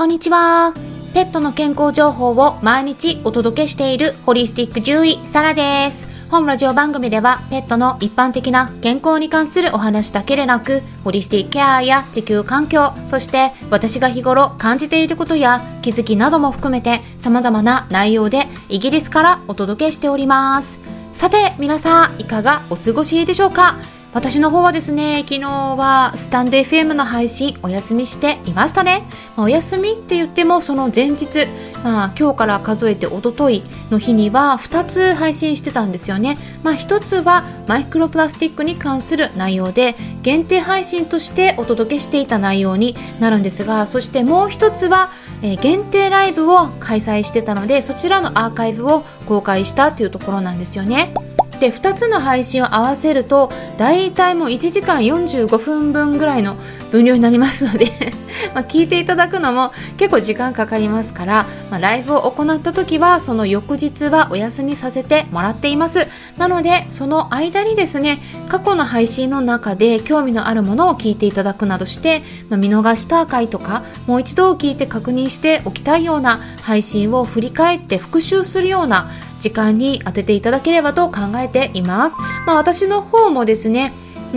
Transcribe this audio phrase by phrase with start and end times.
[0.00, 0.72] こんにちは。
[1.12, 6.08] ペットの健康情報を毎日お届けしているホリスティック獣医サラです。
[6.30, 20.80] 本ラジオ番組ではペットの一般的な健康に関するお話だけでなく、ホリスティックケアや地球環境、そして私が日頃感じていることや気づきなども含めて様々な内容でイギリスからお届けしております。
[21.12, 23.76] さて皆さんいかがお過ごしでしょうか？
[24.12, 29.04] 私の方はですね、昨日はスタンド FM の配信お休みしていましたね。
[29.36, 31.46] お休みって言ってもその前日、
[31.84, 36.38] まあ、今日から数えておとといの日には2つ配信してたんですよね。
[36.64, 45.10] まあ、1つはマイクロプラスチックに関する内容で限定配信としてお届けしていた内容になるんですが、そしてもう1つは、
[45.42, 51.14] え、限定ライブを開催してたのでそちらのアーカイブを公開したというところなんですよね。
[51.60, 56.56] で2つの配信を合わせると大体もう1時間45分分ぐらいの
[56.90, 57.86] 分量になりますので
[58.54, 66.06] ま聞いていただくのも結構時間かかりますから、まあ、ライブを行った時はその翌日はお休みさせてもらっています。
[66.38, 68.18] なのでその間にですね
[68.48, 79.10] 過去の配信の中で興味のあるものを聞いていただくなどして、まあ、見逃した回とかもう一度聞いて確認しておきたいような配信を振り返って復習するような
[79.40, 82.16] 時間に当てていただければと考えています。
[82.46, 83.92] まあ、私の方もですね、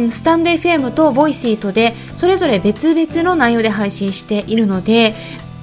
[0.10, 5.14] スタンド FM とボイシーとでそれぞれ別々の内容で配信しているので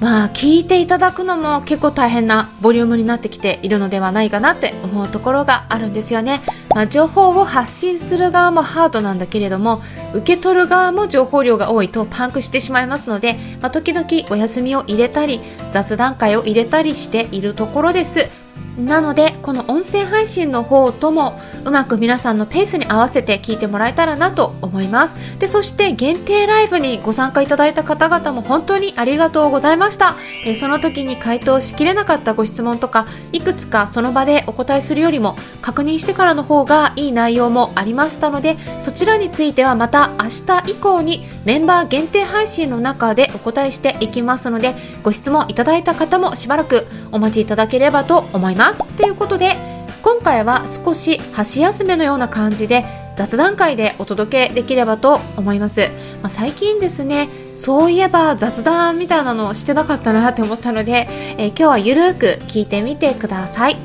[0.01, 6.41] まあ聞いていただくのも結構大変なボリュームになってきているのではないかなって思うところがあるんですよね。
[6.75, 9.83] まあ、情報を発信する側もハードなんだけれども
[10.15, 15.41] 受け取る側も情報量が多いとパンクしてしまいますので、まあ、時々お休みを入れたり
[15.73, 18.40] 雑談会を入れたりしているところです。
[18.87, 25.39] なのでこの音声配信の方ともうまく皆さんのペースに合わせて聞いてもらえたらなと思います。
[25.39, 30.15] でそして限定ライブにご参加いただいた方々も本当にありがとうございました、
[30.47, 48.70] え、その時に回答しきれなかったご質問とかいくつかその場でお答えするよりも確認してからの方がいい内容もありましたのでそちらについてはまた明日以降にメンバー限定配信の中でお答えしていきますのでご質問いただいた方もしばらくお待ちいただければと思います。
[48.71, 48.85] ます。
[48.97, 49.57] ということで
[50.03, 52.85] 今回は少し箸休めのような感じで
[53.17, 55.89] 雑談会でお届けできればと思います、
[56.23, 63.77] まあ、最近ですねそういえば雑談みたいなのをしてなかったなって思ったので、えー、今日はゆるく聞いてみてください。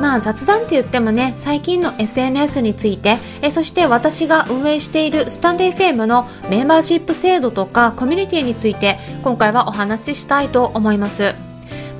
[0.00, 11.49] まあ雑談って言ってもね最近の SNS についてえそして私が運営しているスタンレー FM のメンバーシップ制度とかコミュニティについて今回はお話ししたいと思います。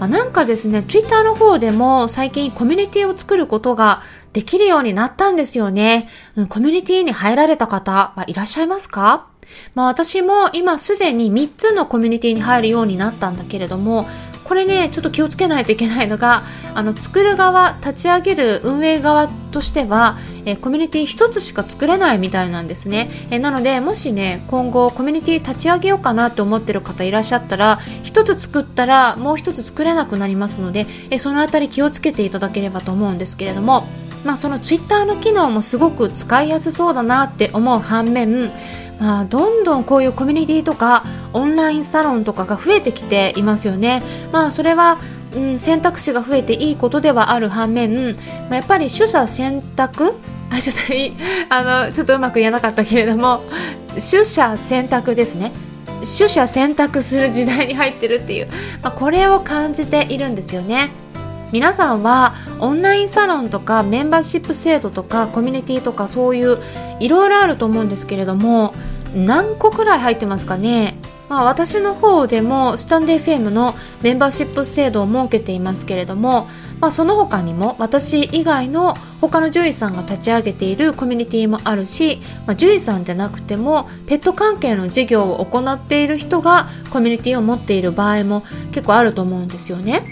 [0.01, 4.03] まあ、なんかですね、Twitter の方でも最近コミュニティを作ることが
[4.33, 6.09] できるようになったんですよね。
[6.49, 9.27] コミュニティに入られた方はいらっしゃいますか？
[9.75, 14.07] まあ私も今すでに3つのコミュニティに入るようになったんだけれども、
[14.51, 16.43] これねちょっと気をつけないといけないのが
[16.75, 33.87] あの作る側立ち上げる運営側としては、えコミュニティ1つしか作れないみたいなんですね、えなのでもしね今後コミュニティ立ち上げようかなと思ってる方いらっしゃったら1つ作ったらもう1つ作れなくなりますので、えその辺り気をつけていただければと思うんですけれども。
[34.25, 38.51] まあ、そのツイッターの機能もすごく使いやすそうだなって思う反面、
[38.99, 44.03] まあ、どんどんこういうコミュニティとかオンラインサロンとかが増えてきていますよね。
[44.33, 44.99] まあ、それは
[45.35, 50.15] うん、選択肢が増えていいことではある反面、まあ、やっぱり取捨選択？
[50.51, 51.17] あちょっとい
[51.49, 53.41] あのちょっとうまく言えなかったけれども
[53.91, 55.53] 取捨選択ですね
[56.01, 58.49] 取捨選択する時代に入ってるっていう、
[58.83, 60.91] まあ、これを感じているんですよね。
[61.53, 66.59] 皆さんはオンラインサロンとかメンバーシップ制度とかコミュニティとかそういう
[67.01, 68.75] いろいろあると思うんですけれども
[69.15, 70.97] 何個くらい入ってますかね？
[71.29, 76.49] まあ、私の方でもスタンデー FM のメンバーシップ制度を設けていますけれども、
[76.81, 88.43] まあ、その他にも私以外の他の獣医さんが立ち上げているコミュニティもあるし、まあ、獣医さんでなくてもペット関係の事業を行っている人がコミュニティを持っている場合も
[88.73, 90.03] 結構あると思うんですよね。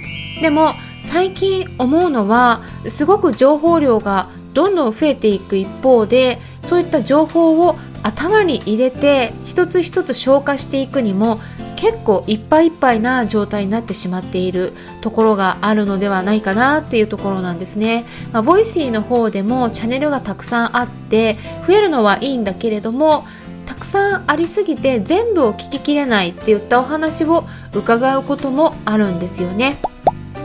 [0.41, 0.71] でも
[1.09, 11.41] 最近思うのはすごく情報量がどんどん増えていく一方でそういった情報を頭に入れて一つ一つ消化していくにも
[11.77, 18.05] 結構いっぱいいっぱいな状態になってしまっているところがあるのではないかなっていうところなんですね。
[18.33, 23.25] まあ、ボイシーの方でもチャンネルがたくさんあって増えるのはいいんだけれども
[23.65, 29.79] たくさんありすぎて全部を聞ききれないって言ったお話を伺うこともあるんですよね。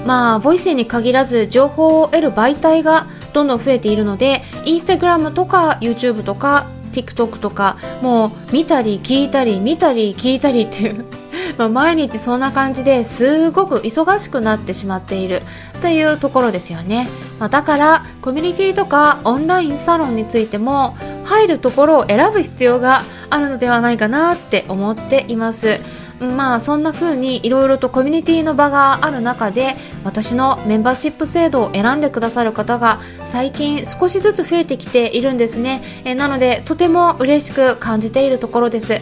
[0.06, 11.06] まあ、ボイスに限らず情報を得る媒体がどんどん増えているので、インスタグラムとか YouTube とか TikTok とかもう見たり聞いたり見たり聞いたりっていう
[11.58, 15.42] まあ、毎日そんな感じですごく忙しくなってしまっている。
[15.82, 17.10] というところですよね、
[17.40, 20.96] まあ、だからコミュニティとかオンラインサロンについても
[21.26, 25.82] 入るところを選ぶ必要があるのではないかなって思っています。
[26.24, 35.82] まあそんな風にいろいろとコミュニティの場がある中で私のメンバーシップ制度を選んでくださる方が最近少しずつ増えてきているんですね。
[36.06, 39.02] えなのでとても嬉しく感じているところです。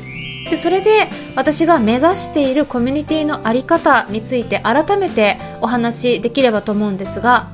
[0.50, 7.48] でそれで私が目指しているコミュニティの在り方について改めてお話しできればと思うんですが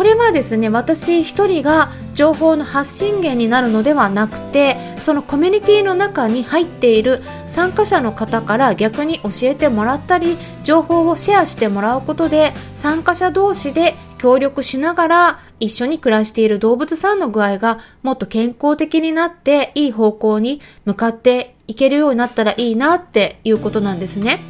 [0.00, 24.49] これはですね私一人が情報の発信源になるのではなくてそのコミュニティの中に入っている参加者の方から逆に教えてもらったり情報をシェアしてもらうことで参加者同士で協力しながら一緒に暮らしている動物さんの具合がもっと健康的になっていい方向に向かっていけるようになったらいいなっていうことなんですね。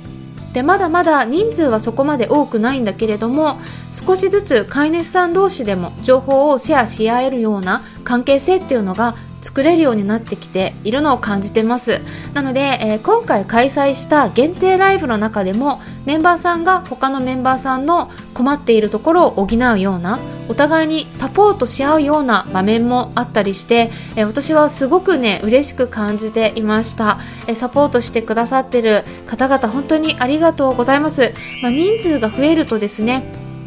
[0.53, 3.59] でまだまだ人数はそこまで多くないんだけれども
[3.93, 12.01] 少しずつ飼い主さん同士でも情報をシェアし合えるような関係性っていうのが作れるようになってきているのを感じてます。
[12.35, 31.33] なので、えー、今回開催した限定ライブの中でもメンバーさんが他のメンバーさんの困っているところを補うようなお互いにサポートし合うような場面もあったりして、えー、私はすごくね嬉しく感じていました、えー、サポートしてくださってる方々本当にありがとうございます、
[31.63, 33.23] まあ、人数が増えるとですね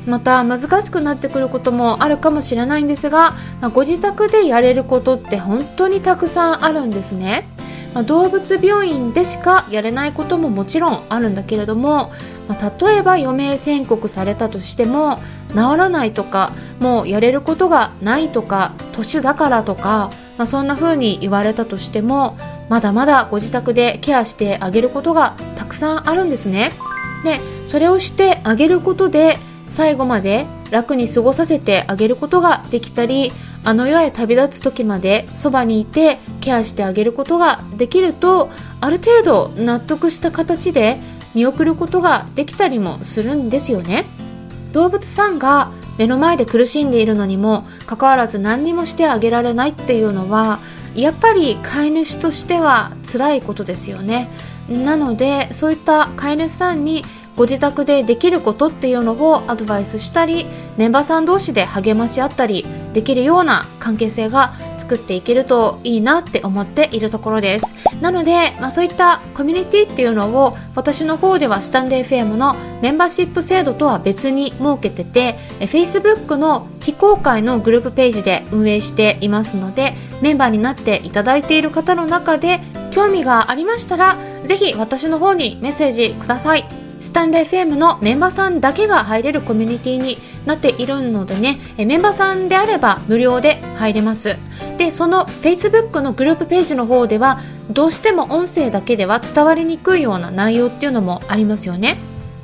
[0.06, 7.48] また難しくなってくることもあるかもしれないんですが、まあ、ご自宅でやれることって本当にたくさんあるんですね。
[7.94, 12.12] まあ、動物病院でしかやれないことももちろんあるんだけれども、
[12.48, 15.20] まあ、例えば余命宣告されたとしても
[15.50, 22.36] 治らないとかもうやれることがないとか年だからとか、まあ、そんな風に言われたとしても
[22.68, 26.72] まだまだご自宅でケアしてあげることがたくさんあるんですね。
[27.24, 29.38] でそれをしてあげることで
[29.68, 33.32] 最後まで楽に過ごさせてあげることができたり
[33.64, 38.50] あの世へ旅立つ時までそばにいてケアしてあげることができると
[38.82, 41.00] ある程度納得した形で
[41.34, 44.06] 見送ることができたりもするんですよね。
[44.72, 50.60] 動物さんが目の前で苦しんでいるのにもかかわらず何にもしてあげられないっていうのは
[50.96, 54.30] やっぱり飼い主としては辛いことですよね。
[54.70, 57.04] なのでそういった飼い主さんに
[57.36, 60.46] ご自宅でできることっていうのをアドバイスしたり
[60.78, 67.74] メンバーさん同士で励まし合ったりできるような関係性が作っていけるといいなって思っているところです。
[68.02, 82.60] なので、まあ、そういったコミュニティっていうのを私の方ではスタンレー FM のメンバーシップ制度とは別に設けてて Facebook の非公開のグループページで運営していますのでメンバーになっていただいている方の中で
[82.92, 86.83] 興味がありましたらぜひ私の方にメッセージください。
[87.04, 94.38] スタンレー FM のメンバーさんだけが入れるコミュニティになっているのでねメンバーさんであれば無料で入れます。
[94.78, 101.98] でその Facebook のグループページの方ではどうしても音声だけでは伝わりにくいような内容っていうのもありますよね。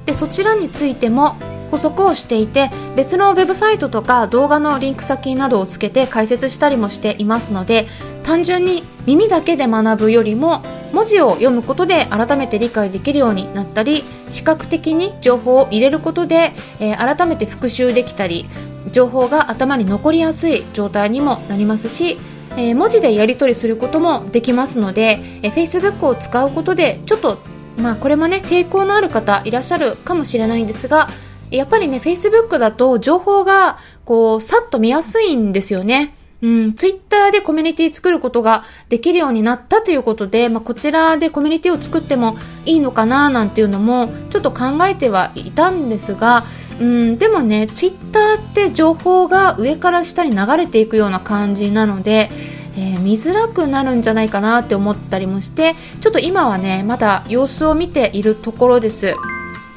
[0.06, 1.38] でそちらについても
[1.72, 7.88] 補足をしていて別のウェブサイトとか動画のリンク先などをつけて解説したりもしていますので
[8.24, 10.62] 単純に耳だけで学ぶよりも
[10.92, 18.46] 文字を読むことで改めて理解できるようになったり視覚的に情報を入れることで、えー、改めて復習できたり
[18.92, 22.18] 情報が頭に残りやすい状態にもなりますし、
[22.52, 27.40] えー、文字でやり取りすることもできますので、えー、Facebook を使うことでちょっと
[27.78, 31.10] まあこれもね抵抗のある方いらっしゃるかもしれないんですが
[31.52, 36.16] やっぱりね Facebook だと情報がこうさっと見やすいんですよね。
[36.42, 46.46] うん、ツイッターでコミュニティ作ることができるようになったということで、まあ、こちらでコミュニティを作ってもいいのかななんていうのもちょっと考えてはいたんですが、
[46.80, 52.32] うん、でもね、ツイッターって情報が上から下に流れていくような感じなので、
[52.78, 59.16] えー、見づらくなるんじゃないかなって思ったりもしてちょっと今はねまだ様子を見ているところです。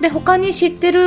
[0.02, 1.00] で他に知ってる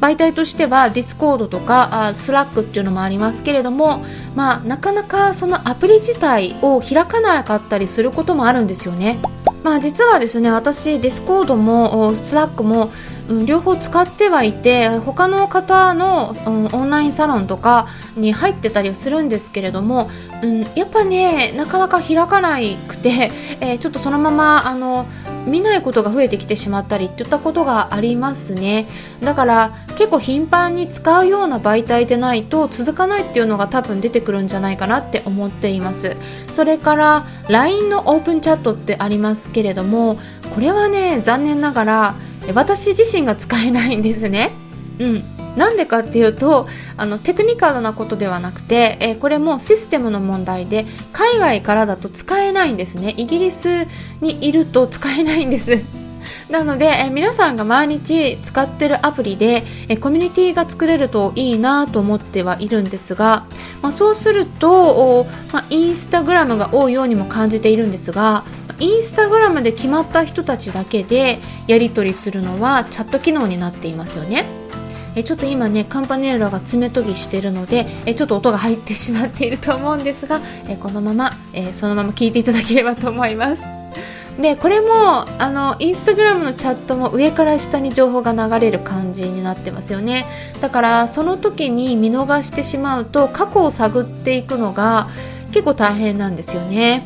[0.00, 4.02] 媒体としてはディスコードとかあスラックっていうのもありますけれども、
[4.34, 9.18] まあ、なかなかそのアプリ自体を開かなかったりすることもあるんですよね。
[9.62, 12.90] まあ、実はですね私ディスコードもスラックも、
[13.28, 17.86] うん、両方使ってはいて他の方の、うん、オンラインサロンとか
[18.16, 20.08] に入ってたりはするんですけれども、
[20.42, 25.06] うん、やっぱねなかなか開かなくて、えー、ちょっとそのままあの
[25.48, 28.86] 見ないことが増えてきてしまったりっていったことがありますね。
[29.22, 36.16] だから結構頻繁に使うような媒体でないと続かないっていうのが多分出てくるんじゃないかなって思っています。
[36.50, 40.18] それから LINE のオープンチャットってありますけれども
[40.54, 42.14] これはね残念ながら
[42.54, 44.52] 私自身が使えないんですね。
[44.98, 45.24] うん、
[45.58, 53.86] なんでかっていうとあのテクニカルなことではなくて、えー、これもシステムの問題で海外からだと使えないんですねイギリス
[54.20, 55.84] にいると使えないんです
[56.48, 63.44] なので、え皆さんが毎日使ってるアプリで、えコミュニティが作れるといいなと思ってはいるんですが、
[63.82, 68.44] まあ、そうすると、まあ、インスタグラムが多いようにも感じているんですが
[68.80, 74.57] インスタグラムで決まった人たちだけでやり取りするのはチャット機能になっていますよね。
[75.18, 83.62] えちょっと今ねカンパネーラが爪研ぎしてるのでえちょっと音が入ってしまっていると思うんですがえこのまま、えそのまま聞いていただければと思います。
[84.40, 90.26] でこれもあのインスタグラムのチャットも上から下に情報が流れる感じになってますよね
[90.60, 95.08] だからその時に見逃してしまうと過去を探っていくのが
[95.50, 97.04] 結構大変なんですよね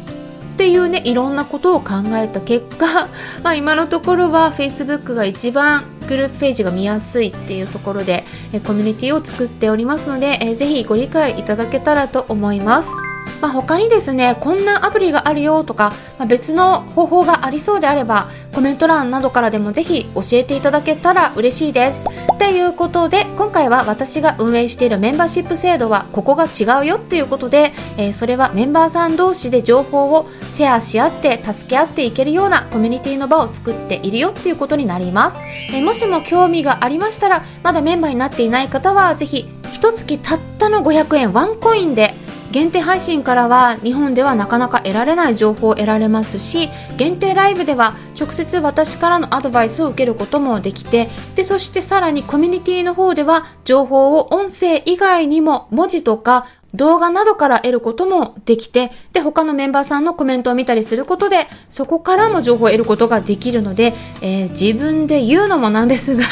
[0.63, 3.09] っていうねいろんなことを考えた結果、
[3.43, 8.25] まあ、今のところは Facebook が一番グループページが見やすいっていうところで
[8.65, 13.12] コミュニティを作っておりますのでえぜひご理解いただけたらと思います。
[13.43, 22.05] まあ、他にですねこんなアプリがあるよとか、まあ、別の方法がありそうであればコメント欄などからでもぜひ教えていただけたら嬉しいです。
[22.39, 35.41] ということで今回は私が運営しているメンバーシップ制度はここが違うよっていうことで、えー、それはメンバーさん同士で情報をシェアし合って助け合っていけるようなコミュニティの場を作っているよっていうことになります、
[35.73, 42.15] えー、もしも興味がありましたらまだメンバーになっていない方はぜひ一月たったの500円ワンコインで
[42.53, 63.93] 限定配信からは日本ではなかなか得られない情報を得られますし限定ライブでは直接私からのアドバイスを受けることもできてでそしてさらにコミュニティの方では情報を音声以外にも文字とか動画などから得ることもできて、で、他のメンバーさんのコメントを見たりすることで、そこからも情報を得ることができるので、
[64.23, 66.25] えー、自分で言うのもなんですが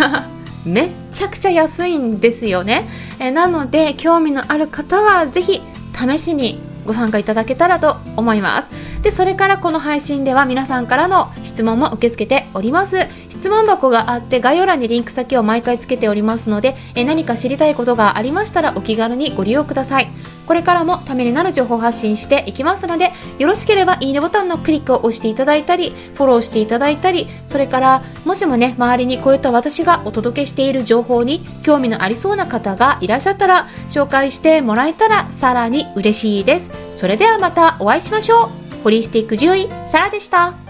[0.64, 2.88] めっちゃくちゃ安いんですよね。
[3.18, 5.60] えー、なので、興味のある方はぜひ
[6.09, 8.69] 試しにご参加いただけたらと思います。
[9.02, 12.97] でそれからこの配信では皆さんからの質問も受け付けております。
[13.28, 20.11] 質問箱があって概要欄にリンク先を毎回つけておりますのでえ何か知りたいことがありましたらお気軽にご利用ください。
[20.50, 36.71] これからもためになる情報発信していきますのでよろしければいいねボタンのクリックを押していただいたりフォローしていただいたりそれからもしもね周りにこういった私がお届けしている情報に興味のありそうな方がいらっしゃったら紹介してもらえたらさらに嬉しいです。
[36.97, 38.83] それではまたお会いしましょう。
[38.83, 40.69] ホリスティック獣医サラでした。